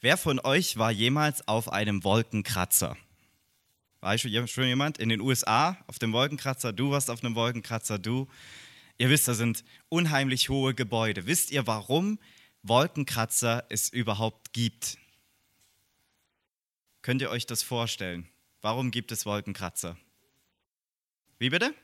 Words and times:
Wer 0.00 0.16
von 0.16 0.38
euch 0.40 0.76
war 0.76 0.90
jemals 0.90 1.46
auf 1.48 1.72
einem 1.72 2.04
Wolkenkratzer? 2.04 2.96
War 4.00 4.18
schon 4.18 4.30
jemand 4.30 4.98
in 4.98 5.08
den 5.08 5.20
USA 5.20 5.78
auf 5.86 5.98
dem 5.98 6.12
Wolkenkratzer? 6.12 6.72
Du 6.72 6.90
warst 6.90 7.10
auf 7.10 7.24
einem 7.24 7.34
Wolkenkratzer, 7.34 7.98
du. 7.98 8.28
Ihr 8.98 9.08
wisst, 9.08 9.26
da 9.26 9.34
sind 9.34 9.64
unheimlich 9.88 10.48
hohe 10.48 10.74
Gebäude. 10.74 11.26
Wisst 11.26 11.50
ihr, 11.50 11.66
warum 11.66 12.18
Wolkenkratzer 12.62 13.64
es 13.70 13.88
überhaupt 13.88 14.52
gibt? 14.52 14.98
Könnt 17.00 17.22
ihr 17.22 17.30
euch 17.30 17.46
das 17.46 17.62
vorstellen? 17.62 18.28
Warum 18.60 18.90
gibt 18.90 19.12
es 19.12 19.24
Wolkenkratzer? 19.24 19.96
Wie 21.38 21.50
bitte? 21.50 21.74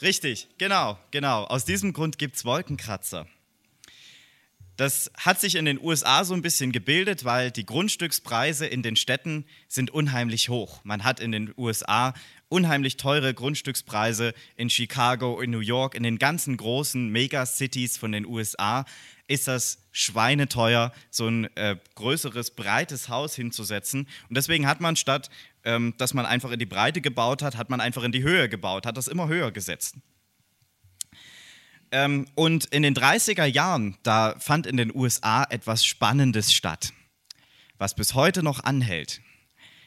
Richtig, 0.00 0.48
genau, 0.58 0.98
genau. 1.10 1.44
Aus 1.44 1.64
diesem 1.64 1.92
Grund 1.92 2.18
gibt 2.18 2.36
es 2.36 2.44
Wolkenkratzer. 2.44 3.26
Das 4.76 5.10
hat 5.16 5.40
sich 5.40 5.54
in 5.54 5.64
den 5.64 5.80
USA 5.80 6.24
so 6.24 6.34
ein 6.34 6.42
bisschen 6.42 6.72
gebildet, 6.72 7.24
weil 7.24 7.50
die 7.52 7.64
Grundstückspreise 7.64 8.66
in 8.66 8.82
den 8.82 8.96
Städten 8.96 9.44
sind 9.68 9.90
unheimlich 9.90 10.48
hoch. 10.48 10.80
Man 10.82 11.04
hat 11.04 11.20
in 11.20 11.30
den 11.30 11.54
USA 11.56 12.12
unheimlich 12.48 12.96
teure 12.96 13.34
Grundstückspreise 13.34 14.34
in 14.56 14.70
Chicago, 14.70 15.40
in 15.40 15.50
New 15.50 15.60
York, 15.60 15.94
in 15.94 16.02
den 16.02 16.18
ganzen 16.18 16.56
großen 16.56 17.08
Megacities 17.08 17.96
von 17.96 18.12
den 18.12 18.26
USA 18.26 18.84
ist 19.26 19.48
das 19.48 19.78
schweineteuer, 19.92 20.92
so 21.10 21.28
ein 21.28 21.44
äh, 21.56 21.76
größeres, 21.94 22.50
breites 22.50 23.08
Haus 23.08 23.34
hinzusetzen. 23.34 24.08
Und 24.28 24.36
deswegen 24.36 24.66
hat 24.66 24.80
man 24.80 24.96
statt, 24.96 25.30
ähm, 25.64 25.94
dass 25.96 26.14
man 26.14 26.26
einfach 26.26 26.50
in 26.50 26.58
die 26.58 26.66
Breite 26.66 27.00
gebaut 27.00 27.42
hat, 27.42 27.56
hat 27.56 27.70
man 27.70 27.80
einfach 27.80 28.02
in 28.02 28.12
die 28.12 28.22
Höhe 28.22 28.48
gebaut, 28.48 28.86
hat 28.86 28.96
das 28.96 29.08
immer 29.08 29.28
höher 29.28 29.50
gesetzt. 29.50 29.96
Ähm, 31.94 32.26
und 32.34 32.64
in 32.66 32.82
den 32.82 32.92
30er 32.92 33.44
Jahren, 33.44 33.96
da 34.02 34.34
fand 34.40 34.66
in 34.66 34.76
den 34.76 34.92
USA 34.92 35.44
etwas 35.44 35.86
Spannendes 35.86 36.52
statt, 36.52 36.92
was 37.78 37.94
bis 37.94 38.14
heute 38.14 38.42
noch 38.42 38.64
anhält. 38.64 39.20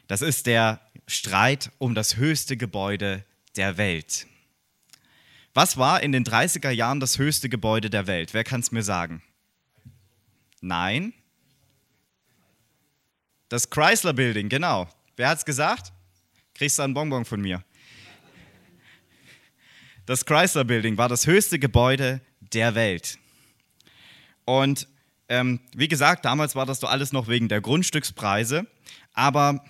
Das 0.08 0.22
ist 0.22 0.46
der 0.46 0.80
Streit 1.06 1.70
um 1.80 1.96
das 1.96 2.16
höchste 2.16 2.56
Gebäude 2.56 3.26
der 3.58 3.76
Welt. 3.76 4.26
Was 5.54 5.76
war 5.76 6.02
in 6.02 6.14
den 6.14 6.24
30er 6.24 6.70
Jahren 6.70 7.02
das 7.02 7.18
höchste 7.18 7.50
Gebäude 7.50 7.90
der 7.90 8.08
Welt? 8.08 8.34
Wer 8.34 8.46
kann 8.46 8.62
es 8.62 8.72
mir 8.72 8.84
sagen? 8.84 9.22
Nein. 10.62 11.12
Das 13.50 13.70
Chrysler 13.70 14.14
Building, 14.14 14.48
genau. 14.48 14.88
Wer 15.18 15.28
hat 15.28 15.40
es 15.40 15.46
gesagt? 15.46 15.92
Kriegst 16.54 16.80
du 16.80 16.84
einen 16.84 16.94
Bonbon 16.94 17.26
von 17.26 17.42
mir. 17.42 17.66
Das 20.08 20.26
Chrysler 20.26 20.64
Building 20.64 20.98
war 20.98 21.10
das 21.10 21.28
höchste 21.28 21.60
Gebäude 21.60 22.22
der 22.40 22.76
Welt. 22.76 23.20
Und 24.46 24.88
ähm, 25.28 25.60
wie 25.76 25.90
gesagt, 25.90 26.24
damals 26.24 26.56
war 26.56 26.66
das 26.66 26.80
doch 26.80 26.90
alles 26.90 27.12
noch 27.12 27.28
wegen 27.28 27.50
der 27.50 27.60
Grundstückspreise, 27.60 28.66
aber 29.14 29.66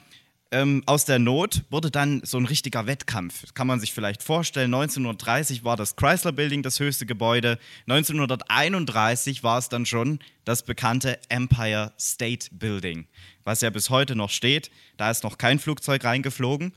ähm, 0.52 0.84
aus 0.86 1.06
der 1.06 1.18
Not 1.18 1.64
wurde 1.72 1.90
dann 1.90 2.22
so 2.24 2.38
ein 2.38 2.46
richtiger 2.46 2.86
Wettkampf. 2.86 3.42
Das 3.42 3.56
kann 3.56 3.66
man 3.66 3.80
sich 3.80 3.96
vielleicht 3.96 4.22
vorstellen. 4.22 4.72
1930 4.76 5.64
war 5.64 5.76
das 5.76 5.96
Chrysler 5.96 6.34
Building 6.34 6.62
das 6.62 6.80
höchste 6.80 7.08
Gebäude. 7.08 7.58
1931 7.88 9.42
war 9.42 9.58
es 9.58 9.70
dann 9.70 9.88
schon 9.88 10.20
das 10.46 10.62
bekannte 10.62 11.20
Empire 11.30 11.94
State 12.00 12.50
Building, 12.52 13.08
was 13.44 13.62
ja 13.62 13.72
bis 13.72 13.90
heute 13.90 14.16
noch 14.16 14.30
steht. 14.30 14.70
Da 14.98 15.10
ist 15.10 15.24
noch 15.24 15.40
kein 15.40 15.58
Flugzeug 15.58 16.04
reingeflogen. 16.04 16.76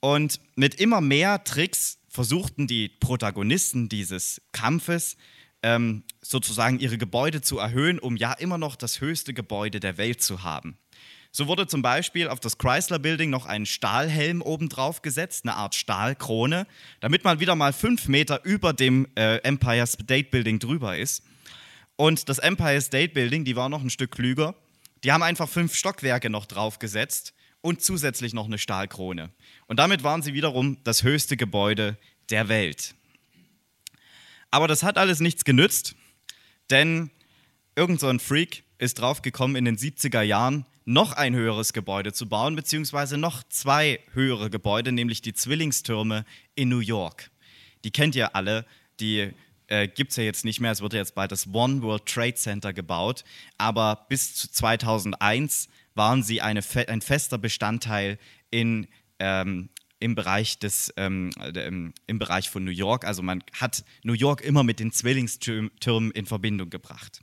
Und 0.00 0.38
mit 0.54 0.74
immer 0.74 1.00
mehr 1.00 1.44
Tricks 1.44 1.99
versuchten 2.10 2.66
die 2.66 2.88
Protagonisten 2.88 3.88
dieses 3.88 4.42
Kampfes 4.52 5.16
ähm, 5.62 6.02
sozusagen 6.20 6.80
ihre 6.80 6.98
Gebäude 6.98 7.40
zu 7.40 7.58
erhöhen, 7.58 7.98
um 7.98 8.16
ja 8.16 8.32
immer 8.32 8.58
noch 8.58 8.76
das 8.76 9.00
höchste 9.00 9.32
Gebäude 9.32 9.78
der 9.78 9.96
Welt 9.96 10.20
zu 10.20 10.42
haben. 10.42 10.76
So 11.32 11.46
wurde 11.46 11.68
zum 11.68 11.80
Beispiel 11.80 12.26
auf 12.26 12.40
das 12.40 12.58
Chrysler 12.58 12.98
Building 12.98 13.30
noch 13.30 13.46
ein 13.46 13.64
Stahlhelm 13.64 14.42
obendrauf 14.42 15.00
gesetzt, 15.02 15.44
eine 15.44 15.54
Art 15.54 15.76
Stahlkrone, 15.76 16.66
damit 16.98 17.22
man 17.22 17.38
wieder 17.38 17.54
mal 17.54 17.72
fünf 17.72 18.08
Meter 18.08 18.44
über 18.44 18.72
dem 18.72 19.06
äh, 19.14 19.36
Empire 19.36 19.86
State 19.86 20.30
Building 20.30 20.58
drüber 20.58 20.98
ist. 20.98 21.22
Und 21.94 22.28
das 22.28 22.40
Empire 22.40 22.80
State 22.80 23.12
Building, 23.12 23.44
die 23.44 23.54
war 23.54 23.68
noch 23.68 23.82
ein 23.82 23.90
Stück 23.90 24.10
klüger, 24.10 24.56
die 25.04 25.12
haben 25.12 25.22
einfach 25.22 25.48
fünf 25.48 25.76
Stockwerke 25.76 26.28
noch 26.28 26.46
draufgesetzt 26.46 27.34
und 27.62 27.82
zusätzlich 27.82 28.32
noch 28.32 28.46
eine 28.46 28.58
Stahlkrone. 28.58 29.30
Und 29.66 29.78
damit 29.78 30.02
waren 30.02 30.22
sie 30.22 30.34
wiederum 30.34 30.78
das 30.84 31.02
höchste 31.02 31.36
Gebäude 31.36 31.96
der 32.30 32.48
Welt. 32.48 32.94
Aber 34.50 34.68
das 34.68 34.82
hat 34.82 34.98
alles 34.98 35.20
nichts 35.20 35.44
genützt, 35.44 35.94
denn 36.70 37.10
irgend 37.76 38.00
so 38.00 38.08
ein 38.08 38.20
Freak 38.20 38.64
ist 38.78 38.98
draufgekommen 38.98 39.56
in 39.56 39.64
den 39.64 39.76
70er 39.76 40.22
Jahren, 40.22 40.66
noch 40.84 41.12
ein 41.12 41.34
höheres 41.34 41.72
Gebäude 41.72 42.12
zu 42.12 42.28
bauen, 42.28 42.56
beziehungsweise 42.56 43.16
noch 43.16 43.44
zwei 43.48 44.00
höhere 44.12 44.50
Gebäude, 44.50 44.90
nämlich 44.90 45.22
die 45.22 45.34
Zwillingstürme 45.34 46.24
in 46.54 46.68
New 46.68 46.80
York. 46.80 47.30
Die 47.84 47.90
kennt 47.90 48.16
ihr 48.16 48.34
alle, 48.34 48.66
die 48.98 49.30
äh, 49.68 49.86
gibt 49.86 50.10
es 50.10 50.16
ja 50.16 50.24
jetzt 50.24 50.44
nicht 50.44 50.60
mehr, 50.60 50.72
es 50.72 50.80
wird 50.80 50.94
jetzt 50.94 51.14
bald 51.14 51.30
das 51.30 51.46
One 51.46 51.82
World 51.82 52.06
Trade 52.06 52.34
Center 52.34 52.72
gebaut, 52.72 53.24
aber 53.56 54.06
bis 54.08 54.34
zu 54.34 54.50
2001 54.50 55.68
waren 55.94 56.22
sie 56.22 56.40
eine, 56.40 56.60
ein 56.88 57.00
fester 57.00 57.38
Bestandteil 57.38 58.18
in, 58.50 58.86
ähm, 59.18 59.70
im, 59.98 60.14
Bereich 60.14 60.58
des, 60.58 60.92
ähm, 60.96 61.30
im 62.06 62.18
Bereich 62.18 62.50
von 62.50 62.64
New 62.64 62.70
York. 62.70 63.04
Also 63.04 63.22
man 63.22 63.42
hat 63.52 63.84
New 64.02 64.12
York 64.14 64.40
immer 64.40 64.64
mit 64.64 64.80
den 64.80 64.92
Zwillingstürmen 64.92 66.10
in 66.12 66.26
Verbindung 66.26 66.70
gebracht. 66.70 67.20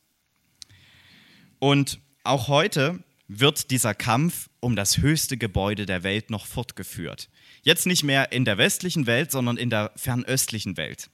Und 1.59 1.99
auch 2.23 2.47
heute 2.47 3.03
wird 3.27 3.71
dieser 3.71 3.93
Kampf 3.93 4.49
um 4.59 4.75
das 4.75 4.97
höchste 4.99 5.37
Gebäude 5.37 5.85
der 5.85 6.03
Welt 6.03 6.29
noch 6.29 6.45
fortgeführt. 6.45 7.29
Jetzt 7.61 7.85
nicht 7.85 8.03
mehr 8.03 8.31
in 8.31 8.45
der 8.45 8.57
westlichen 8.57 9.05
Welt, 9.05 9.31
sondern 9.31 9.57
in 9.57 9.69
der 9.69 9.91
fernöstlichen 9.95 10.77
Welt. 10.77 11.09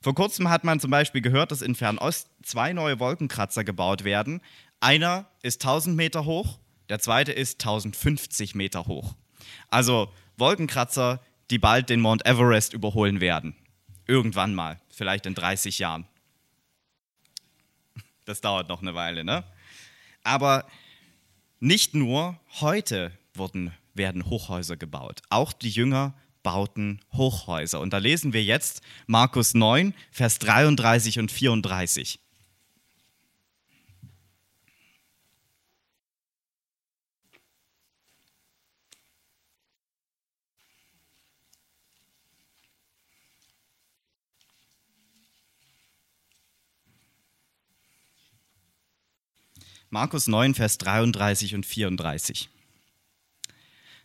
Vor 0.00 0.14
kurzem 0.14 0.48
hat 0.48 0.64
man 0.64 0.80
zum 0.80 0.90
Beispiel 0.90 1.20
gehört, 1.20 1.52
dass 1.52 1.62
in 1.62 1.74
Fernost 1.74 2.28
zwei 2.42 2.72
neue 2.72 2.98
Wolkenkratzer 2.98 3.64
gebaut 3.64 4.04
werden. 4.04 4.40
Einer 4.80 5.30
ist 5.42 5.62
1000 5.64 5.96
Meter 5.96 6.24
hoch 6.24 6.58
der 6.88 6.98
zweite 6.98 7.32
ist 7.32 7.60
1050 7.60 8.54
Meter 8.54 8.86
hoch. 8.86 9.14
Also 9.68 10.12
Wolkenkratzer, 10.36 11.20
die 11.50 11.58
bald 11.58 11.88
den 11.88 12.00
Mount 12.00 12.26
Everest 12.26 12.72
überholen 12.72 13.20
werden. 13.20 13.54
Irgendwann 14.06 14.54
mal, 14.54 14.80
vielleicht 14.90 15.26
in 15.26 15.34
30 15.34 15.78
Jahren. 15.78 16.06
Das 18.24 18.40
dauert 18.40 18.68
noch 18.68 18.82
eine 18.82 18.94
Weile, 18.94 19.24
ne? 19.24 19.44
Aber 20.22 20.66
nicht 21.60 21.94
nur 21.94 22.38
heute 22.60 23.12
wurden, 23.34 23.72
werden 23.94 24.26
Hochhäuser 24.26 24.76
gebaut. 24.76 25.22
Auch 25.30 25.52
die 25.52 25.70
Jünger 25.70 26.14
bauten 26.42 27.00
Hochhäuser. 27.12 27.80
Und 27.80 27.92
da 27.92 27.98
lesen 27.98 28.32
wir 28.32 28.44
jetzt 28.44 28.82
Markus 29.06 29.54
9, 29.54 29.94
Vers 30.10 30.38
33 30.38 31.18
und 31.18 31.32
34. 31.32 32.20
Markus 49.96 50.26
9, 50.26 50.54
Vers 50.54 50.76
33 50.76 51.54
und 51.54 51.64
34. 51.64 52.50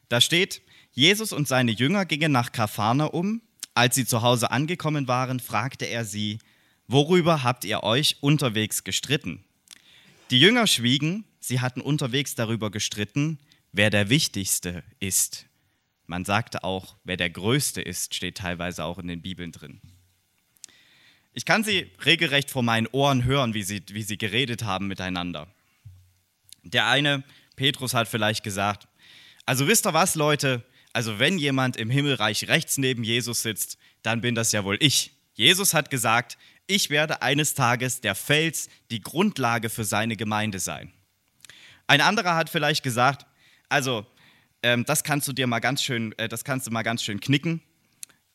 Da 0.07 0.21
steht, 0.21 0.61
Jesus 0.93 1.33
und 1.33 1.49
seine 1.49 1.71
Jünger 1.71 2.05
gingen 2.05 2.31
nach 2.31 2.53
Kafana 2.53 3.07
um. 3.07 3.41
Als 3.73 3.95
sie 3.95 4.05
zu 4.05 4.21
Hause 4.21 4.51
angekommen 4.51 5.09
waren, 5.09 5.41
fragte 5.41 5.83
er 5.83 6.05
sie, 6.05 6.39
worüber 6.87 7.43
habt 7.43 7.65
ihr 7.65 7.83
euch 7.83 8.15
unterwegs 8.21 8.85
gestritten? 8.85 9.43
Die 10.29 10.39
Jünger 10.39 10.65
schwiegen, 10.65 11.25
sie 11.41 11.59
hatten 11.59 11.81
unterwegs 11.81 12.35
darüber 12.35 12.71
gestritten, 12.71 13.37
wer 13.73 13.89
der 13.89 14.07
Wichtigste 14.07 14.85
ist. 15.01 15.45
Man 16.07 16.23
sagte 16.23 16.63
auch, 16.63 16.95
wer 17.03 17.17
der 17.17 17.29
Größte 17.29 17.81
ist, 17.81 18.15
steht 18.15 18.37
teilweise 18.37 18.85
auch 18.85 18.97
in 18.97 19.09
den 19.09 19.21
Bibeln 19.21 19.51
drin. 19.51 19.81
Ich 21.33 21.43
kann 21.43 21.65
sie 21.65 21.91
regelrecht 22.05 22.49
vor 22.49 22.63
meinen 22.63 22.87
Ohren 22.87 23.25
hören, 23.25 23.53
wie 23.53 23.63
sie, 23.63 23.83
wie 23.89 24.03
sie 24.03 24.17
geredet 24.17 24.63
haben 24.63 24.87
miteinander. 24.87 25.53
Der 26.63 26.87
eine, 26.87 27.23
Petrus, 27.55 27.93
hat 27.93 28.07
vielleicht 28.07 28.43
gesagt, 28.43 28.87
also 29.45 29.67
wisst 29.67 29.85
ihr 29.85 29.93
was, 29.93 30.15
Leute, 30.15 30.63
also 30.93 31.19
wenn 31.19 31.37
jemand 31.37 31.77
im 31.77 31.89
Himmelreich 31.89 32.47
rechts 32.47 32.77
neben 32.77 33.03
Jesus 33.03 33.41
sitzt, 33.41 33.77
dann 34.03 34.21
bin 34.21 34.35
das 34.35 34.51
ja 34.51 34.63
wohl 34.63 34.77
ich. 34.79 35.13
Jesus 35.33 35.73
hat 35.73 35.89
gesagt, 35.89 36.37
ich 36.67 36.89
werde 36.89 37.21
eines 37.21 37.53
Tages 37.53 38.01
der 38.01 38.15
Fels, 38.15 38.69
die 38.91 39.01
Grundlage 39.01 39.69
für 39.69 39.83
seine 39.83 40.15
Gemeinde 40.15 40.59
sein. 40.59 40.91
Ein 41.87 42.01
anderer 42.01 42.35
hat 42.35 42.49
vielleicht 42.49 42.83
gesagt, 42.83 43.25
also 43.69 44.05
ähm, 44.63 44.85
das 44.85 45.03
kannst 45.03 45.27
du 45.27 45.33
dir 45.33 45.47
mal 45.47 45.59
ganz 45.59 45.81
schön, 45.83 46.17
äh, 46.17 46.29
das 46.29 46.43
kannst 46.43 46.67
du 46.67 46.71
mal 46.71 46.83
ganz 46.83 47.03
schön 47.03 47.19
knicken. 47.19 47.61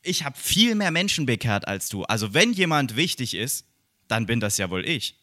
Ich 0.02 0.25
habe 0.25 0.37
viel 0.38 0.75
mehr 0.75 0.90
Menschen 0.90 1.26
bekehrt 1.26 1.67
als 1.67 1.88
du. 1.88 2.05
Also 2.05 2.34
wenn 2.34 2.52
jemand 2.52 2.96
wichtig 2.96 3.34
ist, 3.34 3.67
dann 4.08 4.26
bin 4.26 4.40
das 4.40 4.58
ja 4.58 4.70
wohl 4.70 4.87
ich. 4.87 5.17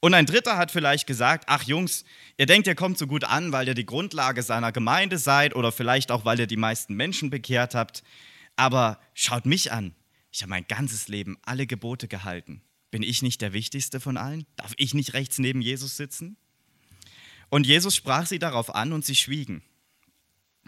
Und 0.00 0.14
ein 0.14 0.24
dritter 0.24 0.56
hat 0.56 0.70
vielleicht 0.70 1.06
gesagt, 1.06 1.44
ach 1.46 1.64
Jungs, 1.64 2.04
ihr 2.38 2.46
denkt, 2.46 2.66
ihr 2.66 2.74
kommt 2.74 2.96
so 2.96 3.06
gut 3.06 3.24
an, 3.24 3.52
weil 3.52 3.68
ihr 3.68 3.74
die 3.74 3.84
Grundlage 3.84 4.42
seiner 4.42 4.72
Gemeinde 4.72 5.18
seid 5.18 5.54
oder 5.54 5.72
vielleicht 5.72 6.10
auch, 6.10 6.24
weil 6.24 6.40
ihr 6.40 6.46
die 6.46 6.56
meisten 6.56 6.94
Menschen 6.94 7.28
bekehrt 7.28 7.74
habt. 7.74 8.02
Aber 8.56 8.98
schaut 9.12 9.44
mich 9.44 9.72
an. 9.72 9.94
Ich 10.32 10.42
habe 10.42 10.50
mein 10.50 10.66
ganzes 10.66 11.08
Leben 11.08 11.38
alle 11.42 11.66
Gebote 11.66 12.08
gehalten. 12.08 12.62
Bin 12.90 13.02
ich 13.02 13.20
nicht 13.20 13.42
der 13.42 13.52
Wichtigste 13.52 14.00
von 14.00 14.16
allen? 14.16 14.46
Darf 14.56 14.72
ich 14.76 14.94
nicht 14.94 15.12
rechts 15.12 15.38
neben 15.38 15.60
Jesus 15.60 15.96
sitzen? 15.96 16.36
Und 17.50 17.66
Jesus 17.66 17.94
sprach 17.94 18.26
sie 18.26 18.38
darauf 18.38 18.74
an 18.74 18.92
und 18.92 19.04
sie 19.04 19.16
schwiegen. 19.16 19.62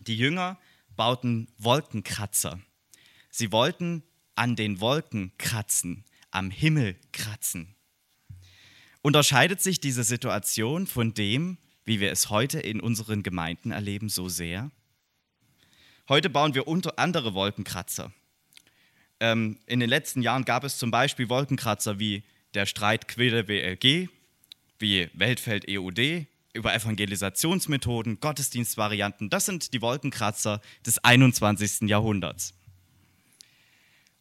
Die 0.06 0.17
Jünger 0.17 0.58
bauten 0.94 1.49
Wolkenkratzer. 1.58 2.61
Sie 3.31 3.50
wollten 3.50 4.02
an 4.34 4.56
den 4.56 4.81
Wolken 4.81 5.32
kratzen, 5.38 6.05
am 6.31 6.50
Himmel 6.50 6.96
kratzen. 7.12 7.75
Unterscheidet 9.02 9.60
sich 9.60 9.81
diese 9.81 10.04
Situation 10.04 10.87
von 10.87 11.12
dem, 11.12 11.58
wie 11.84 11.99
wir 11.99 12.12
es 12.12 12.31
heute 12.31 12.60
in 12.60 12.81
unseren 12.81 13.25
Gemeinden 13.25 13.72
erleben, 13.72 14.08
so 14.08 14.28
sehr? 14.28 14.70
Heute 16.08 16.31
bauen 16.31 16.54
wir 16.54 16.69
unter 16.69 17.00
andere 17.00 17.34
Wolkenkratzer. 17.34 18.12
Ähm, 19.19 19.58
in 19.66 19.81
den 19.81 19.88
letzten 19.88 20.22
Jahren 20.22 20.44
gab 20.44 20.62
es 20.62 20.78
zum 20.78 20.93
Beispiel 20.93 21.28
Wolkenkratzer 21.28 21.99
wie 21.99 22.22
der 22.54 22.66
Streit 22.66 23.08
Quille 23.08 23.49
WLG, 23.49 24.08
wie 24.78 25.10
Weltfeld 25.14 25.69
EUD, 25.69 26.26
über 26.52 26.75
Evangelisationsmethoden, 26.75 28.20
Gottesdienstvarianten. 28.20 29.31
Das 29.31 29.46
sind 29.46 29.72
die 29.72 29.82
Wolkenkratzer 29.82 30.60
des 30.87 31.02
21. 31.02 31.88
Jahrhunderts. 31.88 32.55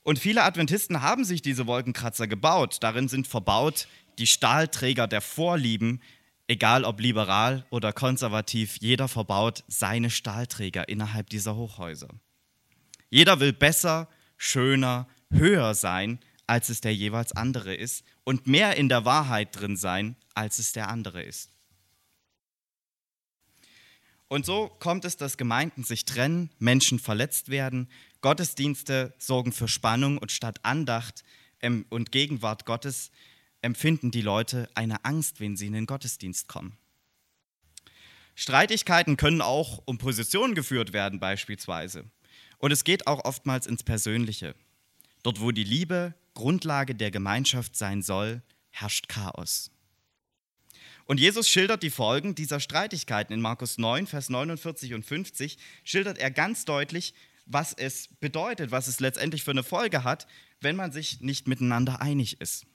Und 0.04 0.18
viele 0.18 0.44
Adventisten 0.44 1.02
haben 1.02 1.26
sich 1.26 1.42
diese 1.42 1.68
Wolkenkratzer 1.68 2.28
gebaut. 2.28 2.78
Darin 2.82 3.08
sind 3.08 3.28
verbaut 3.28 3.88
die 4.22 4.28
Stahlträger 4.28 5.08
der 5.08 5.20
Vorlieben, 5.20 6.00
egal 6.48 6.86
ob 6.86 7.00
liberal 7.00 7.66
oder 7.72 7.92
konservativ, 7.92 8.78
jeder 8.80 9.08
verbaut 9.08 9.64
seine 9.68 10.12
Stahlträger 10.12 10.88
innerhalb 10.88 11.32
dieser 11.32 11.56
Hochhäuser. 11.56 12.10
Jeder 13.10 13.40
will 13.40 13.52
besser, 13.52 14.08
schöner, 14.38 15.08
höher 15.32 15.74
sein, 15.74 16.20
als 16.46 16.70
es 16.70 16.82
der 16.82 16.94
jeweils 16.94 17.32
andere 17.32 17.74
ist 17.74 18.04
und 18.24 18.46
mehr 18.46 18.78
in 18.78 18.90
der 18.90 19.06
Wahrheit 19.06 19.60
drin 19.60 19.76
sein, 19.76 20.16
als 20.36 20.60
es 20.60 20.72
der 20.72 20.90
andere 20.90 21.24
ist. 21.24 21.50
Und 24.28 24.46
so 24.46 24.68
kommt 24.68 25.04
es, 25.04 25.18
dass 25.18 25.36
Gemeinden 25.36 25.84
sich 25.84 26.06
trennen, 26.06 26.52
Menschen 26.60 27.00
verletzt 27.00 27.50
werden, 27.50 27.90
Gottesdienste 28.22 29.16
sorgen 29.18 29.52
für 29.52 29.68
Spannung 29.68 30.20
und 30.20 30.32
statt 30.32 30.60
Andacht 30.62 31.24
ähm, 31.60 31.86
und 31.90 32.12
Gegenwart 32.12 32.66
Gottes 32.66 33.12
empfinden 33.62 34.12
die 34.12 34.22
Leute 34.22 34.70
eine 34.76 35.06
Angst, 35.06 35.40
wenn 35.40 35.56
sie 35.56 35.68
in 35.68 35.74
den 35.74 35.86
Gottesdienst 35.86 36.48
kommen. 36.48 36.78
Streitigkeiten 38.36 39.18
können 39.18 39.42
auch 39.42 39.82
um 39.86 39.98
Positionen 39.98 40.56
geführt 40.56 40.94
werden 40.94 41.20
beispielsweise. 41.20 42.06
Und 42.58 42.72
es 42.72 42.84
geht 42.84 43.08
auch 43.08 43.26
oftmals 43.26 43.68
ins 43.68 43.84
Persönliche. 43.84 44.56
Dort, 45.24 45.42
wo 45.42 45.52
die 45.52 45.64
Liebe 45.64 46.16
Grundlage 46.34 46.96
der 46.96 47.12
Gemeinschaft 47.12 47.76
sein 47.76 48.02
soll, 48.02 48.42
herrscht 48.70 49.10
Chaos. 49.10 49.72
Und 51.06 51.20
Jesus 51.20 51.50
schildert 51.50 51.84
die 51.84 51.90
Folgen 51.90 52.36
dieser 52.36 52.60
Streitigkeiten 52.60 53.34
in 53.34 53.42
Markus 53.42 53.78
9, 53.78 54.08
Vers 54.08 54.30
49 54.30 54.94
und 54.94 55.06
50, 55.06 55.58
schildert 55.84 56.18
er 56.18 56.32
ganz 56.32 56.64
deutlich, 56.64 57.14
was 57.46 57.74
es 57.74 58.08
bedeutet, 58.20 58.72
was 58.72 58.88
es 58.88 59.00
letztendlich 59.00 59.44
für 59.44 59.52
eine 59.52 59.64
Folge 59.64 60.04
hat, 60.04 60.26
wenn 60.62 60.76
man 60.76 60.92
sich 60.92 61.20
nicht 61.20 61.48
miteinander 61.48 62.02
einig 62.02 62.40
ist. 62.40 62.66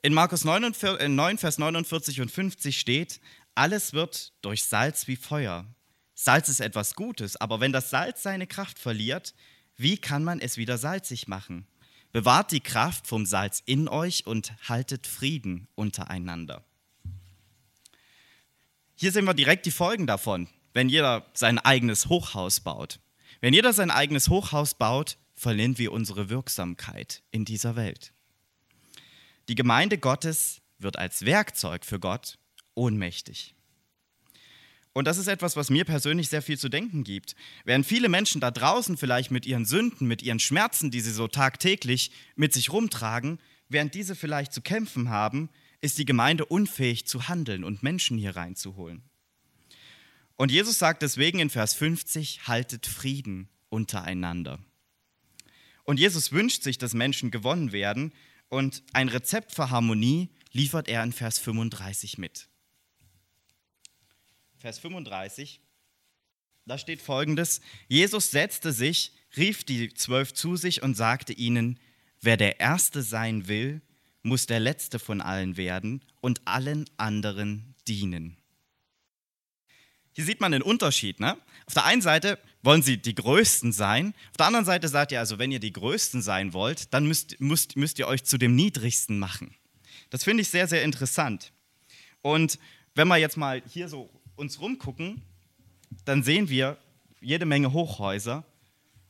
In 0.00 0.14
Markus 0.14 0.44
9, 0.44 0.74
9, 1.08 1.38
Vers 1.38 1.58
49 1.58 2.20
und 2.20 2.30
50 2.30 2.78
steht, 2.78 3.20
alles 3.56 3.92
wird 3.92 4.32
durch 4.42 4.64
Salz 4.64 5.08
wie 5.08 5.16
Feuer. 5.16 5.66
Salz 6.14 6.48
ist 6.48 6.60
etwas 6.60 6.94
Gutes, 6.94 7.36
aber 7.36 7.58
wenn 7.58 7.72
das 7.72 7.90
Salz 7.90 8.22
seine 8.22 8.46
Kraft 8.46 8.78
verliert, 8.78 9.34
wie 9.76 9.98
kann 9.98 10.22
man 10.22 10.40
es 10.40 10.56
wieder 10.56 10.78
salzig 10.78 11.26
machen? 11.26 11.66
Bewahrt 12.12 12.52
die 12.52 12.60
Kraft 12.60 13.08
vom 13.08 13.26
Salz 13.26 13.62
in 13.66 13.88
euch 13.88 14.24
und 14.24 14.52
haltet 14.68 15.08
Frieden 15.08 15.66
untereinander. 15.74 16.64
Hier 18.94 19.10
sehen 19.10 19.24
wir 19.24 19.34
direkt 19.34 19.66
die 19.66 19.72
Folgen 19.72 20.06
davon, 20.06 20.48
wenn 20.74 20.88
jeder 20.88 21.26
sein 21.34 21.58
eigenes 21.58 22.06
Hochhaus 22.08 22.60
baut. 22.60 23.00
Wenn 23.40 23.52
jeder 23.52 23.72
sein 23.72 23.90
eigenes 23.90 24.28
Hochhaus 24.28 24.74
baut, 24.74 25.18
verlieren 25.34 25.76
wir 25.76 25.90
unsere 25.92 26.28
Wirksamkeit 26.28 27.22
in 27.32 27.44
dieser 27.44 27.74
Welt. 27.74 28.12
Die 29.48 29.54
Gemeinde 29.54 29.96
Gottes 29.96 30.60
wird 30.78 30.98
als 30.98 31.24
Werkzeug 31.24 31.86
für 31.86 31.98
Gott 31.98 32.38
ohnmächtig. 32.74 33.54
Und 34.92 35.06
das 35.06 35.16
ist 35.16 35.28
etwas, 35.28 35.56
was 35.56 35.70
mir 35.70 35.84
persönlich 35.84 36.28
sehr 36.28 36.42
viel 36.42 36.58
zu 36.58 36.68
denken 36.68 37.04
gibt. 37.04 37.34
Während 37.64 37.86
viele 37.86 38.08
Menschen 38.08 38.40
da 38.40 38.50
draußen 38.50 38.96
vielleicht 38.96 39.30
mit 39.30 39.46
ihren 39.46 39.64
Sünden, 39.64 40.06
mit 40.06 40.22
ihren 40.22 40.40
Schmerzen, 40.40 40.90
die 40.90 41.00
sie 41.00 41.12
so 41.12 41.28
tagtäglich 41.28 42.10
mit 42.36 42.52
sich 42.52 42.72
rumtragen, 42.72 43.38
während 43.68 43.94
diese 43.94 44.14
vielleicht 44.14 44.52
zu 44.52 44.60
kämpfen 44.60 45.08
haben, 45.08 45.48
ist 45.80 45.98
die 45.98 46.04
Gemeinde 46.04 46.44
unfähig 46.44 47.06
zu 47.06 47.28
handeln 47.28 47.64
und 47.64 47.82
Menschen 47.82 48.18
hier 48.18 48.36
reinzuholen. 48.36 49.02
Und 50.36 50.50
Jesus 50.50 50.78
sagt 50.78 51.02
deswegen 51.02 51.38
in 51.38 51.50
Vers 51.50 51.74
50, 51.74 52.48
haltet 52.48 52.86
Frieden 52.86 53.48
untereinander. 53.70 54.58
Und 55.84 55.98
Jesus 55.98 56.32
wünscht 56.32 56.62
sich, 56.62 56.76
dass 56.76 56.92
Menschen 56.92 57.30
gewonnen 57.30 57.72
werden, 57.72 58.12
und 58.48 58.82
ein 58.92 59.08
Rezept 59.08 59.52
für 59.52 59.70
Harmonie 59.70 60.30
liefert 60.52 60.88
er 60.88 61.02
in 61.02 61.12
Vers 61.12 61.38
35 61.38 62.18
mit. 62.18 62.48
Vers 64.58 64.78
35, 64.78 65.60
da 66.66 66.76
steht 66.76 67.00
folgendes, 67.00 67.60
Jesus 67.88 68.30
setzte 68.30 68.72
sich, 68.72 69.12
rief 69.36 69.64
die 69.64 69.94
zwölf 69.94 70.34
zu 70.34 70.56
sich 70.56 70.82
und 70.82 70.96
sagte 70.96 71.32
ihnen, 71.32 71.78
wer 72.20 72.36
der 72.36 72.60
Erste 72.60 73.02
sein 73.02 73.48
will, 73.48 73.80
muss 74.22 74.46
der 74.46 74.60
Letzte 74.60 74.98
von 74.98 75.20
allen 75.20 75.56
werden 75.56 76.04
und 76.20 76.46
allen 76.46 76.88
anderen 76.96 77.74
dienen. 77.86 78.36
Hier 80.12 80.24
sieht 80.24 80.40
man 80.40 80.52
den 80.52 80.62
Unterschied. 80.62 81.20
Ne? 81.20 81.38
Auf 81.66 81.74
der 81.74 81.84
einen 81.84 82.02
Seite 82.02 82.38
wollen 82.68 82.82
sie 82.82 82.98
die 82.98 83.14
Größten 83.14 83.72
sein, 83.72 84.12
auf 84.30 84.36
der 84.36 84.44
anderen 84.44 84.66
Seite 84.66 84.88
sagt 84.88 85.10
ihr 85.10 85.20
also, 85.20 85.38
wenn 85.38 85.50
ihr 85.50 85.58
die 85.58 85.72
Größten 85.72 86.20
sein 86.20 86.52
wollt, 86.52 86.92
dann 86.92 87.06
müsst, 87.06 87.40
müsst, 87.40 87.76
müsst 87.76 87.98
ihr 87.98 88.06
euch 88.06 88.24
zu 88.24 88.36
dem 88.36 88.54
Niedrigsten 88.54 89.18
machen. 89.18 89.54
Das 90.10 90.22
finde 90.22 90.42
ich 90.42 90.50
sehr, 90.50 90.68
sehr 90.68 90.82
interessant. 90.82 91.54
Und 92.20 92.58
wenn 92.94 93.08
wir 93.08 93.16
jetzt 93.16 93.38
mal 93.38 93.62
hier 93.66 93.88
so 93.88 94.10
uns 94.36 94.60
rumgucken, 94.60 95.22
dann 96.04 96.22
sehen 96.22 96.50
wir 96.50 96.76
jede 97.22 97.46
Menge 97.46 97.72
Hochhäuser. 97.72 98.44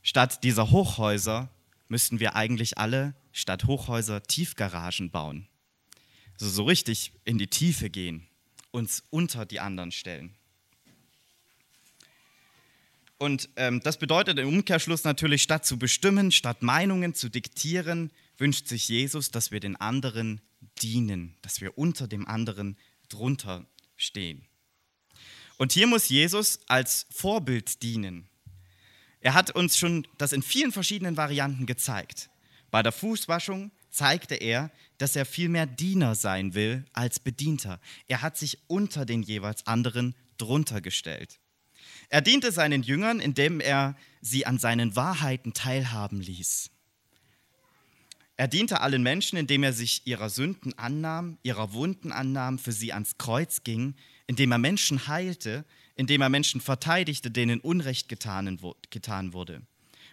Statt 0.02 0.44
dieser 0.44 0.71
Hochhäuser 0.71 1.50
müssten 1.88 2.21
wir 2.21 2.37
eigentlich 2.37 2.78
alle 2.78 3.16
statt 3.32 3.64
Hochhäuser 3.64 4.23
Tiefgaragen 4.23 5.11
bauen. 5.11 5.49
Also 6.35 6.49
so 6.49 6.62
richtig 6.62 7.11
in 7.25 7.38
die 7.38 7.49
Tiefe 7.49 7.90
gehen, 7.90 8.28
uns 8.71 9.02
unter 9.11 9.47
die 9.47 9.59
anderen 9.59 9.90
stellen. 9.90 10.38
Und 13.18 13.48
ähm, 13.56 13.80
das 13.82 13.98
bedeutet 13.98 14.38
im 14.38 14.48
Umkehrschluss 14.48 15.02
natürlich, 15.04 15.42
statt 15.42 15.66
zu 15.66 15.78
bestimmen, 15.78 16.30
statt 16.30 16.62
Meinungen 16.62 17.14
zu 17.14 17.28
diktieren, 17.28 18.12
wünscht 18.37 18.68
sich 18.68 18.88
Jesus, 18.88 19.32
dass 19.32 19.50
wir 19.50 19.58
den 19.58 19.75
anderen 19.76 20.40
dienen, 20.80 21.37
dass 21.42 21.60
wir 21.60 21.76
unter 21.76 22.06
dem 22.06 22.26
anderen 22.28 22.76
drunter 23.08 23.66
stehen. 23.96 24.46
Und 25.56 25.72
hier 25.72 25.88
muss 25.88 26.08
Jesus 26.08 26.60
als 26.68 27.06
Vorbild 27.10 27.82
dienen. 27.82 28.28
Er 29.20 29.34
hat 29.34 29.50
uns 29.50 29.76
schon 29.76 30.06
das 30.16 30.32
in 30.32 30.42
vielen 30.42 30.70
verschiedenen 30.70 31.16
Varianten 31.16 31.66
gezeigt. 31.66 32.30
Bei 32.70 32.84
der 32.84 32.92
Fußwaschung 32.92 33.72
zeigte 33.90 34.37
er, 34.37 34.70
dass 34.98 35.16
er 35.16 35.26
vielmehr 35.26 35.66
Diener 35.66 36.14
sein 36.14 36.54
will 36.54 36.84
als 36.92 37.18
Bedienter. 37.18 37.80
Er 38.06 38.22
hat 38.22 38.37
sich 38.37 38.58
unter 38.68 39.04
den 39.04 39.22
jeweils 39.22 39.66
anderen 39.66 40.14
drunter 40.37 40.80
gestellt. 40.80 41.40
Er 42.08 42.22
diente 42.22 42.52
seinen 42.52 42.82
Jüngern, 42.82 43.20
indem 43.20 43.60
er 43.60 43.96
sie 44.20 44.46
an 44.46 44.58
seinen 44.58 44.96
Wahrheiten 44.96 45.52
teilhaben 45.52 46.20
ließ. 46.20 46.70
Er 48.36 48.48
diente 48.48 48.80
allen 48.80 49.02
Menschen, 49.02 49.36
indem 49.36 49.64
er 49.64 49.72
sich 49.72 50.06
ihrer 50.06 50.30
Sünden 50.30 50.78
annahm, 50.78 51.38
ihrer 51.42 51.72
Wunden 51.72 52.12
annahm, 52.12 52.58
für 52.58 52.72
sie 52.72 52.92
ans 52.92 53.18
Kreuz 53.18 53.64
ging, 53.64 53.94
indem 54.28 54.52
er 54.52 54.58
Menschen 54.58 55.08
heilte, 55.08 55.64
indem 55.96 56.20
er 56.20 56.28
Menschen 56.28 56.60
verteidigte, 56.60 57.32
denen 57.32 57.60
Unrecht 57.60 58.08
getan, 58.08 58.58
wurde. 59.32 59.62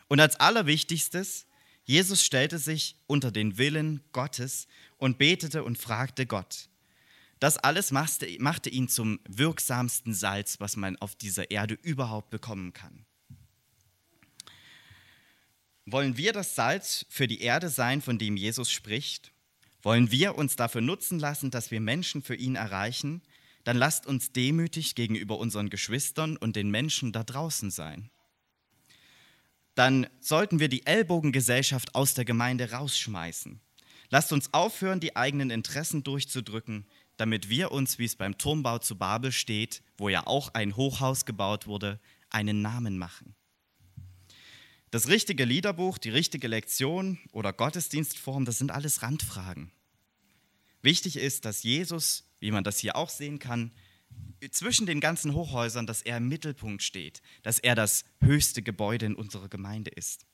Und 0.07 0.19
als 0.19 0.39
allerwichtigstes, 0.39 1.45
Jesus 1.83 2.23
stellte 2.23 2.57
sich 2.57 2.95
unter 3.05 3.31
den 3.31 3.59
Willen 3.59 4.01
Gottes 4.11 4.67
und 4.97 5.19
betete 5.19 5.63
und 5.63 5.77
fragte 5.77 6.25
Gott, 6.25 6.69
das 7.45 7.57
alles 7.57 7.91
machte, 7.91 8.25
machte 8.39 8.71
ihn 8.71 8.89
zum 8.89 9.19
wirksamsten 9.29 10.15
Salz, 10.15 10.59
was 10.59 10.77
man 10.77 10.95
auf 10.95 11.13
dieser 11.13 11.51
Erde 11.51 11.75
überhaupt 11.75 12.31
bekommen 12.31 12.73
kann. 12.73 13.05
Wollen 15.85 16.17
wir 16.17 16.33
das 16.33 16.55
Salz 16.55 17.05
für 17.07 17.27
die 17.27 17.41
Erde 17.41 17.69
sein, 17.69 18.01
von 18.01 18.17
dem 18.17 18.35
Jesus 18.35 18.71
spricht? 18.71 19.31
Wollen 19.83 20.09
wir 20.09 20.39
uns 20.39 20.55
dafür 20.55 20.81
nutzen 20.81 21.19
lassen, 21.19 21.51
dass 21.51 21.69
wir 21.69 21.81
Menschen 21.81 22.23
für 22.23 22.33
ihn 22.33 22.55
erreichen, 22.55 23.21
dann 23.63 23.77
lasst 23.77 24.07
uns 24.07 24.31
demütig 24.31 24.95
gegenüber 24.95 25.37
unseren 25.37 25.69
Geschwistern 25.69 26.37
und 26.37 26.55
den 26.55 26.71
Menschen 26.71 27.11
da 27.11 27.23
draußen 27.23 27.69
sein. 27.69 28.09
Dann 29.75 30.07
sollten 30.19 30.59
wir 30.59 30.67
die 30.67 30.87
Ellbogengesellschaft 30.87 31.93
aus 31.93 32.15
der 32.15 32.25
Gemeinde 32.25 32.71
rausschmeißen. 32.71 33.61
Lasst 34.09 34.31
uns 34.31 34.51
aufhören, 34.51 34.99
die 34.99 35.15
eigenen 35.15 35.49
Interessen 35.49 36.03
durchzudrücken, 36.03 36.87
damit 37.17 37.50
wir 37.50 37.72
uns, 37.72 38.00
wie 38.00 38.05
es 38.05 38.15
beim 38.15 38.38
Turmbau 38.38 38.79
zu 38.79 38.98
Babel 38.98 39.31
steht, 39.31 39.81
wo 39.98 40.10
ja 40.10 40.25
auch 40.27 40.53
ein 40.53 40.75
Hochhaus 40.75 41.25
gebaut 41.25 41.67
wurde, 41.67 42.00
einen 42.29 42.62
Namen 42.62 42.98
machen. 42.98 43.36
Das 44.91 45.07
richtige 45.07 45.45
Liederbuch, 45.45 45.98
die 45.98 46.10
richtige 46.10 46.48
Lektion 46.48 47.19
oder 47.31 47.51
Gottesdienstform, 47.51 48.45
das 48.45 48.57
sind 48.57 48.72
alles 48.72 49.01
Randfragen. 49.01 49.72
Wichtig 50.81 51.17
ist, 51.17 51.45
dass 51.45 51.63
Jesus, 51.63 52.29
wie 52.39 52.51
man 52.51 52.63
das 52.63 52.79
hier 52.79 52.95
auch 52.95 53.10
sehen 53.10 53.39
kann, 53.39 53.72
zwischen 54.51 54.86
den 54.86 55.00
ganzen 55.00 55.34
Hochhäusern, 55.34 55.88
dass 55.88 56.01
er 56.01 56.17
im 56.17 56.27
Mittelpunkt 56.27 56.84
steht, 56.84 57.22
dass 57.43 57.60
er 57.60 57.75
das 57.75 58.05
höchste 58.22 58.62
Gebäude 58.62 59.07
in 59.07 59.15
unserer 59.15 59.50
Gemeinde 59.50 59.91
ist. 59.91 60.25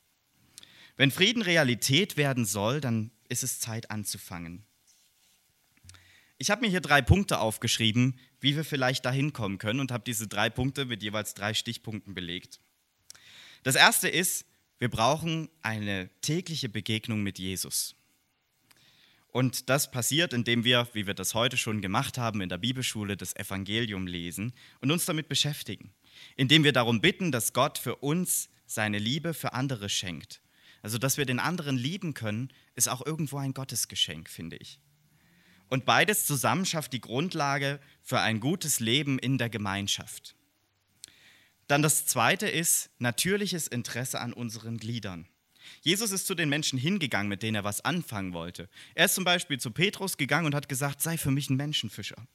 Wenn 0.98 1.12
Frieden 1.12 1.42
Realität 1.42 2.18
werden 2.18 2.46
soll, 2.46 2.82
dann 2.82 3.12
ist 3.30 3.44
es 3.44 3.60
Zeit 3.60 3.90
anzufangen. 3.90 4.66
Ich 6.42 6.50
habe 6.50 6.62
mir 6.62 6.72
hier 6.72 6.82
drei 6.82 7.04
Punkte 7.04 7.38
aufgeschrieben, 7.38 8.18
wie 8.40 8.56
wir 8.56 8.66
vielleicht 8.66 9.06
dahin 9.06 9.32
kommen 9.32 9.60
können 9.60 9.80
und 9.80 9.92
habe 9.92 10.04
diese 10.04 10.28
drei 10.28 10.50
Punkte 10.50 10.86
mit 10.86 11.04
jeweils 11.04 11.36
drei 11.36 11.54
Stichpunkten 11.54 12.16
belegt. 12.16 12.60
Das 13.62 13.76
erste 13.76 14.10
ist, 14.10 14.48
wir 14.80 14.90
brauchen 14.90 15.50
eine 15.62 16.10
tägliche 16.22 16.68
Begegnung 16.68 17.22
mit 17.22 17.38
Jesus. 17.38 17.96
Und 19.28 19.70
das 19.70 19.92
passiert, 19.92 20.34
indem 20.34 20.64
wir, 20.64 20.88
wie 20.94 21.06
wir 21.06 21.14
das 21.14 21.36
heute 21.36 21.58
schon 21.58 21.80
gemacht 21.80 22.18
haben, 22.18 22.42
in 22.42 22.50
der 22.50 22.58
Bibelschule 22.58 23.18
das 23.18 23.36
Evangelium 23.36 24.08
lesen 24.08 24.52
und 24.80 24.90
uns 24.90 25.06
damit 25.06 25.30
beschäftigen. 25.30 25.94
Indem 26.38 26.64
wir 26.64 26.74
darum 26.74 27.02
bitten, 27.02 27.32
dass 27.32 27.54
Gott 27.54 27.78
für 27.78 27.98
uns 27.98 28.50
seine 28.66 28.98
Liebe 28.98 29.36
für 29.36 29.54
andere 29.54 29.90
schenkt. 29.90 30.42
Also, 30.82 30.98
dass 30.98 31.18
wir 31.18 31.28
den 31.28 31.38
anderen 31.38 31.78
lieben 31.78 32.16
können, 32.16 32.52
ist 32.74 32.90
auch 32.90 33.06
irgendwo 33.06 33.38
ein 33.38 33.54
Gottesgeschenk, 33.54 34.28
finde 34.28 34.58
ich. 34.58 34.80
Und 35.72 35.86
beides 35.86 36.26
zusammen 36.26 36.66
schafft 36.66 36.92
die 36.92 37.00
Grundlage 37.00 37.80
für 38.04 38.20
ein 38.20 38.42
gutes 38.42 38.82
Leben 38.82 39.18
in 39.18 39.38
der 39.38 39.50
Gemeinschaft. 39.50 40.36
Dann 41.68 41.82
das 41.82 42.06
zweite 42.06 42.50
ist 42.50 42.90
natürliches 43.00 43.68
Interesse 43.68 44.20
an 44.20 44.34
unseren 44.34 44.76
Gliedern. 44.76 45.30
Jesus 45.80 46.12
ist 46.12 46.28
zu 46.28 46.36
den 46.36 46.50
Menschen 46.50 46.78
hingegangen, 46.78 47.30
mit 47.30 47.42
denen 47.42 47.56
er 47.56 47.64
was 47.64 47.86
anfangen 47.86 48.34
wollte. 48.34 48.68
Er 48.96 49.06
ist 49.06 49.16
zum 49.16 49.24
Beispiel 49.24 49.62
zu 49.62 49.72
Petrus 49.72 50.18
gegangen 50.18 50.48
und 50.48 50.56
hat 50.56 50.68
gesagt, 50.68 51.02
sei 51.02 51.18
für 51.18 51.32
mich 51.32 51.50
ein 51.50 51.56
Menschenfischer. 51.56 52.28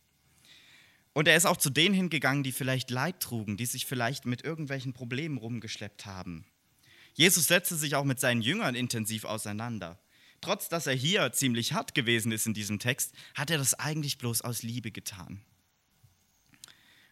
Und 1.13 1.29
er 1.29 1.37
ist 1.37 1.45
auch 1.45 1.59
zu 1.59 1.69
denen 1.69 1.95
hingegangen, 1.95 2.43
die 2.43 2.53
vielleicht 2.53 2.91
Leid 2.91 3.21
trugen, 3.21 3.59
die 3.59 3.67
sich 3.67 3.85
vielleicht 3.85 4.25
mit 4.25 4.45
irgendwelchen 4.45 4.95
Problemen 4.95 5.37
rumgeschleppt 5.37 6.07
haben. 6.07 6.47
Jesus 7.13 7.49
setzte 7.49 7.77
sich 7.77 7.97
auch 7.97 8.05
mit 8.05 8.19
seinen 8.19 8.41
Jüngern 8.41 8.75
intensiv 8.75 9.27
auseinander. 9.27 9.99
Trotz 10.41 10.69
dass 10.69 10.87
er 10.87 10.95
hier 10.95 11.33
ziemlich 11.33 11.73
hart 11.73 11.95
gewesen 11.95 12.33
ist 12.33 12.47
in 12.47 12.55
diesem 12.55 12.79
Text, 12.79 13.15
hat 13.35 13.51
er 13.51 13.59
das 13.59 13.75
eigentlich 13.75 14.19
bloß 14.19 14.43
aus 14.43 14.63
Liebe 14.63 14.91
getan. 14.91 15.41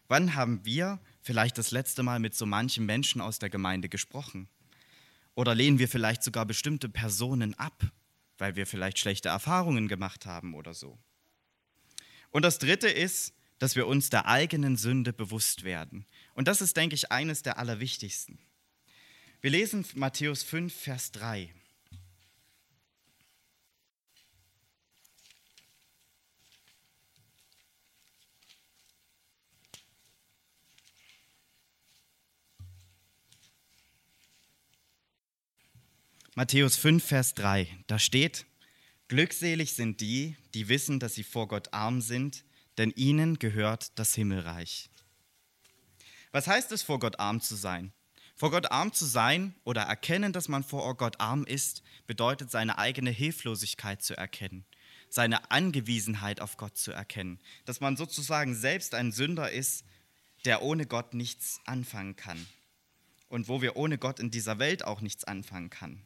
Wann 0.07 0.35
haben 0.35 0.63
wir 0.63 0.99
vielleicht 1.21 1.57
das 1.57 1.71
letzte 1.71 2.03
Mal 2.03 2.19
mit 2.19 2.35
so 2.35 2.45
manchem 2.45 2.85
Menschen 2.85 3.21
aus 3.21 3.39
der 3.39 3.49
Gemeinde 3.49 3.89
gesprochen? 3.89 4.47
Oder 5.33 5.55
lehnen 5.55 5.79
wir 5.79 5.89
vielleicht 5.89 6.23
sogar 6.23 6.45
bestimmte 6.45 6.89
Personen 6.89 7.55
ab, 7.55 7.83
weil 8.37 8.55
wir 8.55 8.67
vielleicht 8.67 8.99
schlechte 8.99 9.29
Erfahrungen 9.29 9.87
gemacht 9.87 10.25
haben 10.25 10.53
oder 10.53 10.73
so? 10.73 10.97
Und 12.29 12.43
das 12.43 12.59
Dritte 12.59 12.87
ist, 12.87 13.33
dass 13.59 13.75
wir 13.75 13.87
uns 13.87 14.09
der 14.09 14.27
eigenen 14.27 14.77
Sünde 14.77 15.13
bewusst 15.13 15.63
werden. 15.63 16.05
Und 16.33 16.47
das 16.47 16.61
ist, 16.61 16.77
denke 16.77 16.95
ich, 16.95 17.11
eines 17.11 17.41
der 17.41 17.57
allerwichtigsten. 17.57 18.39
Wir 19.41 19.51
lesen 19.51 19.85
Matthäus 19.95 20.43
5, 20.43 20.73
Vers 20.73 21.11
3. 21.13 21.53
Matthäus 36.37 36.75
5, 36.75 37.01
Vers 37.01 37.33
3, 37.35 37.65
da 37.87 37.97
steht, 37.97 38.45
Glückselig 39.07 39.73
sind 39.73 40.01
die, 40.01 40.35
die 40.53 40.67
wissen, 40.67 40.99
dass 40.99 41.13
sie 41.13 41.23
vor 41.23 41.47
Gott 41.47 41.73
arm 41.73 42.01
sind, 42.01 42.43
denn 42.77 42.91
ihnen 42.91 43.39
gehört 43.39 43.97
das 43.97 44.15
Himmelreich. 44.15 44.89
Was 46.33 46.47
heißt 46.47 46.73
es, 46.73 46.83
vor 46.83 46.99
Gott 46.99 47.21
arm 47.21 47.39
zu 47.39 47.55
sein? 47.55 47.93
Vor 48.35 48.51
Gott 48.51 48.69
arm 48.69 48.91
zu 48.91 49.05
sein 49.05 49.55
oder 49.63 49.83
erkennen, 49.83 50.33
dass 50.33 50.49
man 50.49 50.65
vor 50.65 50.97
Gott 50.97 51.21
arm 51.21 51.45
ist, 51.45 51.83
bedeutet 52.05 52.51
seine 52.51 52.77
eigene 52.79 53.11
Hilflosigkeit 53.11 54.03
zu 54.03 54.17
erkennen, 54.17 54.65
seine 55.07 55.51
Angewiesenheit 55.51 56.41
auf 56.41 56.57
Gott 56.57 56.77
zu 56.77 56.91
erkennen, 56.91 57.39
dass 57.63 57.79
man 57.79 57.95
sozusagen 57.95 58.55
selbst 58.55 58.93
ein 58.93 59.13
Sünder 59.13 59.53
ist, 59.53 59.85
der 60.43 60.63
ohne 60.63 60.85
Gott 60.85 61.13
nichts 61.13 61.61
anfangen 61.63 62.17
kann 62.17 62.45
und 63.29 63.47
wo 63.47 63.61
wir 63.61 63.77
ohne 63.77 63.97
Gott 63.97 64.19
in 64.19 64.31
dieser 64.31 64.59
Welt 64.59 64.83
auch 64.83 64.99
nichts 64.99 65.23
anfangen 65.23 65.69
kann. 65.69 66.05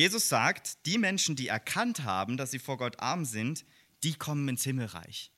Jesus 0.00 0.30
sagt, 0.30 0.86
die 0.86 0.96
Menschen, 0.96 1.36
die 1.36 1.48
erkannt 1.48 2.04
haben, 2.04 2.38
dass 2.38 2.52
sie 2.52 2.58
vor 2.58 2.78
Gott 2.78 3.00
arm 3.00 3.26
sind, 3.26 3.66
die 4.02 4.14
kommen 4.14 4.48
ins 4.48 4.64
Himmelreich. 4.64 5.30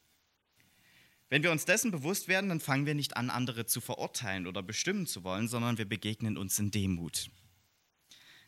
Wenn 1.29 1.43
wir 1.43 1.51
uns 1.51 1.65
dessen 1.65 1.91
bewusst 1.91 2.29
werden, 2.29 2.49
dann 2.49 2.61
fangen 2.61 2.87
wir 2.87 2.95
nicht 2.95 3.17
an, 3.17 3.29
andere 3.29 3.67
zu 3.67 3.81
verurteilen 3.81 4.47
oder 4.47 4.63
bestimmen 4.63 5.09
zu 5.09 5.25
wollen, 5.25 5.49
sondern 5.49 5.79
wir 5.79 5.85
begegnen 5.85 6.39
uns 6.39 6.61
in 6.61 6.71
Demut. 6.71 7.29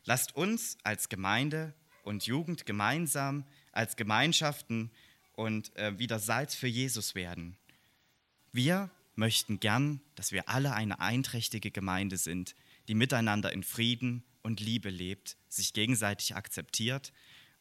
Lasst 0.05 0.37
uns 0.37 0.79
als 0.85 1.09
Gemeinde 1.09 1.75
und 2.05 2.27
Jugend 2.27 2.65
gemeinsam, 2.65 3.45
als 3.73 3.97
Gemeinschaften 3.97 4.93
und 5.33 5.75
äh, 5.75 5.99
wieder 5.99 6.21
Salz 6.21 6.55
für 6.55 6.69
Jesus 6.69 7.17
werden. 7.17 7.57
Wir 8.53 8.89
möchten 9.17 9.59
gern, 9.59 10.01
dass 10.15 10.31
wir 10.31 10.49
alle 10.49 10.75
eine 10.75 11.01
einträchtige 11.01 11.73
Gemeinde 11.73 12.19
sind, 12.19 12.55
die 12.87 12.95
miteinander 12.95 13.53
in 13.53 13.65
Frieden 13.65 14.23
und 14.45 14.61
Liebe 14.61 14.91
lebt, 14.91 15.37
sich 15.49 15.73
gegenseitig 15.73 16.37
akzeptiert 16.37 17.13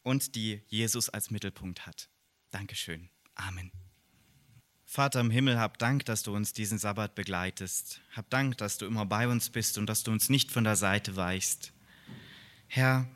und 0.02 0.36
die 0.36 0.62
Jesus 0.68 1.08
als 1.08 1.30
Mittelpunkt 1.30 1.86
hat. 1.86 2.08
Dankeschön. 2.50 3.08
Amen. 3.34 3.72
Vater 4.84 5.20
im 5.20 5.30
Himmel, 5.30 5.58
hab 5.58 5.78
Dank, 5.78 6.04
dass 6.04 6.22
du 6.22 6.32
uns 6.32 6.52
diesen 6.52 6.78
Sabbat 6.78 7.16
begleitest. 7.16 8.00
Hab 8.12 8.30
Dank, 8.30 8.58
dass 8.58 8.78
du 8.78 8.86
immer 8.86 9.06
bei 9.06 9.26
uns 9.26 9.50
bist 9.50 9.76
und 9.76 9.86
dass 9.86 10.04
du 10.04 10.12
uns 10.12 10.28
nicht 10.28 10.52
von 10.52 10.62
der 10.62 10.76
Seite 10.76 11.16
weichst. 11.16 11.72
Herr, 12.68 13.08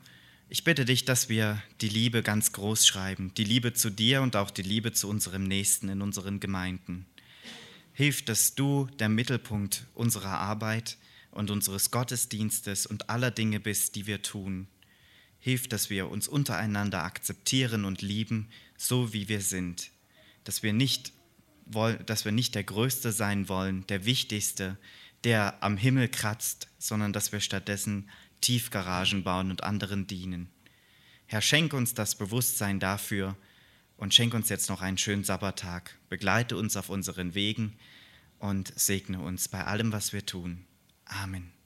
ich 0.49 0.63
bitte 0.63 0.83
dich, 0.83 1.05
dass 1.05 1.29
wir 1.29 1.61
die 1.79 1.89
Liebe 1.89 2.23
ganz 2.23 2.51
groß 2.51 2.85
schreiben, 2.85 3.33
die 3.35 3.43
Liebe 3.43 3.71
zu 3.73 3.91
dir 3.91 4.23
und 4.23 4.35
auch 4.35 4.49
die 4.49 4.63
Liebe 4.63 4.91
zu 4.91 5.07
unserem 5.07 5.43
Nächsten 5.43 5.89
in 5.89 6.01
unseren 6.01 6.39
Gemeinden. 6.39 7.05
Hilf, 7.93 8.25
dass 8.25 8.55
du 8.55 8.87
der 8.99 9.09
Mittelpunkt 9.09 9.85
unserer 9.93 10.39
Arbeit 10.39 10.97
und 11.31 11.51
unseres 11.51 11.91
Gottesdienstes 11.91 12.85
und 12.85 13.09
aller 13.09 13.31
Dinge 13.31 13.59
bist, 13.59 13.95
die 13.95 14.07
wir 14.07 14.21
tun. 14.21 14.67
Hilf, 15.39 15.67
dass 15.67 15.89
wir 15.89 16.09
uns 16.09 16.27
untereinander 16.27 17.03
akzeptieren 17.03 17.85
und 17.85 18.01
lieben, 18.01 18.49
so 18.77 19.13
wie 19.13 19.29
wir 19.29 19.41
sind. 19.41 19.91
Dass 20.43 20.63
wir 20.63 20.73
nicht, 20.73 21.13
dass 22.05 22.25
wir 22.25 22.31
nicht 22.31 22.55
der 22.55 22.63
Größte 22.63 23.11
sein 23.11 23.47
wollen, 23.47 23.85
der 23.87 24.05
Wichtigste, 24.05 24.77
der 25.23 25.61
am 25.63 25.77
Himmel 25.77 26.09
kratzt, 26.09 26.67
sondern 26.77 27.13
dass 27.13 27.31
wir 27.31 27.39
stattdessen 27.39 28.09
Tiefgaragen 28.41 29.23
bauen 29.23 29.51
und 29.51 29.63
anderen 29.63 30.07
dienen. 30.07 30.49
Herr, 31.25 31.41
schenk 31.41 31.73
uns 31.73 31.93
das 31.93 32.15
Bewusstsein 32.15 32.79
dafür 32.79 33.37
und 33.97 34.13
schenk 34.13 34.33
uns 34.33 34.49
jetzt 34.49 34.69
noch 34.69 34.81
einen 34.81 34.97
schönen 34.97 35.23
Sabbattag. 35.23 35.97
Begleite 36.09 36.57
uns 36.57 36.75
auf 36.75 36.89
unseren 36.89 37.35
Wegen 37.35 37.77
und 38.39 38.73
segne 38.79 39.19
uns 39.19 39.47
bei 39.47 39.63
allem, 39.65 39.91
was 39.91 40.13
wir 40.13 40.25
tun. 40.25 40.65
Amen. 41.11 41.58